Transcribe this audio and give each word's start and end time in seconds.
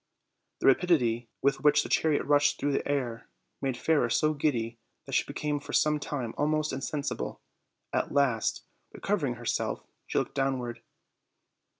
The 0.61 0.65
rapidity 0.65 1.29
with 1.43 1.61
which 1.63 1.83
the 1.83 1.87
chariot 1.89 2.23
rushed 2.23 2.57
through 2.59 2.71
the 2.71 2.87
air 2.87 3.27
made 3.61 3.77
Fairer 3.77 4.09
so 4.09 4.33
giddy 4.33 4.79
that 5.05 5.11
she 5.11 5.23
became 5.25 5.59
for 5.59 5.73
some 5.73 5.99
time 5.99 6.33
almost 6.39 6.73
insensible; 6.73 7.39
at 7.93 8.11
last, 8.11 8.63
recovering 8.93 9.35
herself, 9.35 9.83
she 10.07 10.17
looked 10.17 10.33
downward. 10.33 10.81